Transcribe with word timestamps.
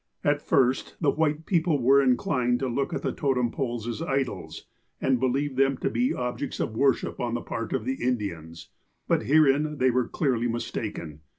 At 0.23 0.41
first 0.41 0.95
the 0.99 1.11
white 1.11 1.45
peoi)le 1.45 1.79
were 1.79 2.01
inclined 2.01 2.57
to 2.61 2.67
look 2.67 2.91
at 2.91 3.03
the 3.03 3.11
totem 3.11 3.51
poles 3.51 3.87
as 3.87 4.01
idols, 4.01 4.65
and 4.99 5.19
believed 5.19 5.57
them 5.57 5.77
to 5.77 5.91
be 5.91 6.11
objects 6.11 6.59
of 6.59 6.75
worship 6.75 7.19
on 7.19 7.35
the 7.35 7.39
part 7.41 7.71
of 7.71 7.85
the 7.85 8.03
Indians. 8.03 8.69
But 9.07 9.27
herein 9.27 9.77
they 9.77 9.91
were 9.91 10.07
clearly 10.07 10.47
mistaken. 10.47 11.19